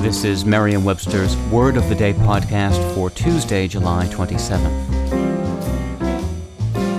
This 0.00 0.24
is 0.24 0.46
Merriam 0.46 0.82
Webster's 0.82 1.36
Word 1.52 1.76
of 1.76 1.90
the 1.90 1.94
Day 1.94 2.14
podcast 2.14 2.94
for 2.94 3.10
Tuesday, 3.10 3.68
July 3.68 4.06
27th. 4.06 4.72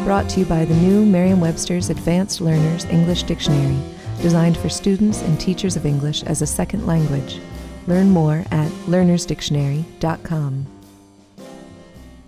Brought 0.06 0.30
to 0.30 0.42
you 0.42 0.46
by 0.46 0.66
the 0.66 0.76
new 0.76 1.04
Merriam 1.04 1.42
Webster's 1.42 1.90
Advanced 1.90 2.42
Learners 2.42 2.86
English 2.86 3.24
Dictionary, 3.24 3.80
designed 4.22 4.56
for 4.56 4.70
students 4.70 5.24
and 5.24 5.40
teachers 5.40 5.76
of 5.76 5.88
English 5.88 6.22
as 6.24 6.44
a 6.44 6.48
second 6.48 6.86
language. 6.86 7.40
Learn 7.88 8.12
more 8.12 8.46
at 8.52 8.70
learnersdictionary.com. 8.86 10.68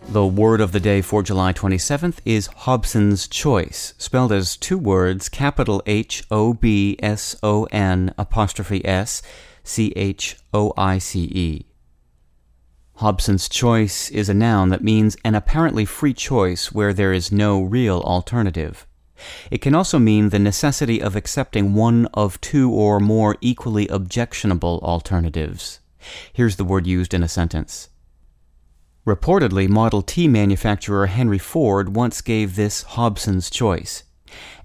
The 0.09 0.25
word 0.25 0.59
of 0.59 0.71
the 0.71 0.79
day 0.79 1.01
for 1.01 1.21
July 1.21 1.53
27th 1.53 2.17
is 2.25 2.47
Hobson's 2.47 3.27
Choice, 3.27 3.93
spelled 3.99 4.31
as 4.31 4.57
two 4.57 4.79
words, 4.79 5.29
capital 5.29 5.83
H 5.85 6.23
O 6.31 6.55
B 6.55 6.97
S 6.99 7.35
O 7.43 7.65
N 7.65 8.11
apostrophe 8.17 8.83
S 8.83 9.21
C 9.63 9.93
H 9.95 10.37
O 10.53 10.73
I 10.77 10.97
C 10.97 11.23
E. 11.23 11.65
Hobson's 12.97 13.49
choice 13.49 14.09
is 14.11 14.29
a 14.29 14.33
noun 14.33 14.69
that 14.69 14.83
means 14.83 15.17
an 15.25 15.35
apparently 15.35 15.85
free 15.85 16.13
choice 16.13 16.71
where 16.71 16.93
there 16.93 17.11
is 17.11 17.31
no 17.31 17.61
real 17.61 17.99
alternative. 18.01 18.85
It 19.49 19.59
can 19.59 19.73
also 19.73 19.99
mean 19.99 20.29
the 20.29 20.39
necessity 20.39 21.01
of 21.01 21.15
accepting 21.15 21.73
one 21.73 22.07
of 22.13 22.39
two 22.41 22.71
or 22.71 22.99
more 22.99 23.37
equally 23.41 23.87
objectionable 23.87 24.79
alternatives. 24.83 25.79
Here's 26.33 26.57
the 26.57 26.65
word 26.65 26.85
used 26.85 27.13
in 27.13 27.23
a 27.23 27.27
sentence. 27.27 27.89
Reportedly, 29.07 29.67
Model 29.67 30.01
T 30.01 30.27
manufacturer 30.27 31.07
Henry 31.07 31.37
Ford 31.37 31.95
once 31.95 32.21
gave 32.21 32.55
this 32.55 32.83
Hobson's 32.83 33.49
choice. 33.49 34.03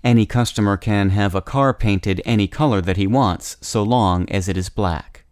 Any 0.05 0.27
customer 0.27 0.77
can 0.77 1.11
have 1.11 1.34
a 1.34 1.42
car 1.42 1.74
painted 1.74 2.22
any 2.24 2.47
color 2.47 2.80
that 2.80 2.97
he 2.97 3.06
wants, 3.06 3.56
so 3.61 3.83
long 3.83 4.28
as 4.30 4.48
it 4.48 4.56
is 4.56 4.69
black. 4.69 5.24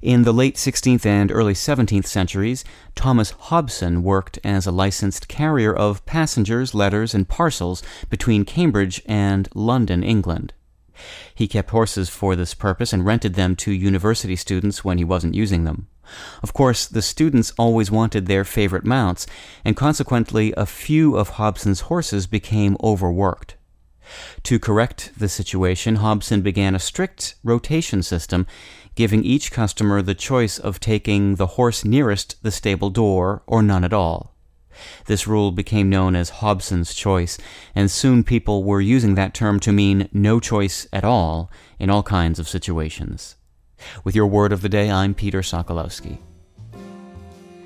In 0.00 0.22
the 0.22 0.32
late 0.32 0.54
16th 0.54 1.04
and 1.04 1.32
early 1.32 1.54
17th 1.54 2.06
centuries, 2.06 2.64
Thomas 2.94 3.32
Hobson 3.32 4.04
worked 4.04 4.38
as 4.44 4.66
a 4.66 4.72
licensed 4.72 5.26
carrier 5.26 5.74
of 5.74 6.06
passengers, 6.06 6.72
letters, 6.72 7.14
and 7.14 7.28
parcels 7.28 7.82
between 8.08 8.44
Cambridge 8.44 9.02
and 9.06 9.48
London, 9.54 10.04
England. 10.04 10.52
He 11.34 11.48
kept 11.48 11.70
horses 11.70 12.08
for 12.08 12.36
this 12.36 12.54
purpose 12.54 12.92
and 12.92 13.04
rented 13.04 13.34
them 13.34 13.56
to 13.56 13.72
university 13.72 14.36
students 14.36 14.84
when 14.84 14.98
he 14.98 15.04
wasn't 15.04 15.34
using 15.34 15.64
them. 15.64 15.86
Of 16.42 16.52
course, 16.52 16.86
the 16.86 17.02
students 17.02 17.52
always 17.58 17.90
wanted 17.90 18.26
their 18.26 18.44
favorite 18.44 18.84
mounts, 18.84 19.26
and 19.64 19.76
consequently, 19.76 20.54
a 20.56 20.66
few 20.66 21.16
of 21.16 21.30
Hobson's 21.30 21.82
horses 21.82 22.26
became 22.26 22.76
overworked. 22.82 23.56
To 24.44 24.58
correct 24.58 25.12
the 25.18 25.28
situation, 25.28 25.96
Hobson 25.96 26.40
began 26.40 26.74
a 26.74 26.78
strict 26.78 27.34
rotation 27.44 28.02
system, 28.02 28.46
giving 28.94 29.22
each 29.22 29.52
customer 29.52 30.00
the 30.00 30.14
choice 30.14 30.58
of 30.58 30.80
taking 30.80 31.34
the 31.34 31.58
horse 31.58 31.84
nearest 31.84 32.42
the 32.42 32.50
stable 32.50 32.90
door 32.90 33.42
or 33.46 33.62
none 33.62 33.84
at 33.84 33.92
all. 33.92 34.34
This 35.06 35.26
rule 35.26 35.52
became 35.52 35.88
known 35.88 36.16
as 36.16 36.30
Hobson's 36.30 36.94
choice, 36.94 37.38
and 37.74 37.90
soon 37.90 38.24
people 38.24 38.64
were 38.64 38.80
using 38.80 39.14
that 39.14 39.34
term 39.34 39.60
to 39.60 39.72
mean 39.72 40.08
no 40.12 40.40
choice 40.40 40.86
at 40.92 41.04
all 41.04 41.50
in 41.78 41.90
all 41.90 42.02
kinds 42.02 42.38
of 42.38 42.48
situations. 42.48 43.36
With 44.04 44.14
your 44.14 44.26
word 44.26 44.52
of 44.52 44.62
the 44.62 44.68
day, 44.68 44.90
I'm 44.90 45.14
Peter 45.14 45.40
Sokolowski. 45.40 46.18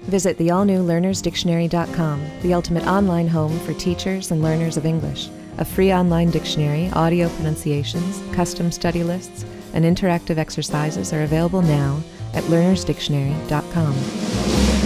Visit 0.02 0.36
the 0.36 0.50
all 0.50 0.64
new 0.64 0.84
learnersdictionary.com, 0.84 2.26
the 2.42 2.54
ultimate 2.54 2.86
online 2.86 3.28
home 3.28 3.56
for 3.60 3.72
teachers 3.74 4.32
and 4.32 4.42
learners 4.42 4.76
of 4.76 4.84
English. 4.84 5.28
A 5.58 5.64
free 5.64 5.92
online 5.92 6.30
dictionary, 6.30 6.90
audio 6.92 7.28
pronunciations, 7.30 8.22
custom 8.34 8.72
study 8.72 9.04
lists, 9.04 9.44
and 9.74 9.84
interactive 9.84 10.38
exercises 10.38 11.12
are 11.12 11.22
available 11.22 11.62
now 11.62 12.02
at 12.34 12.42
learnersdictionary.com. 12.44 14.81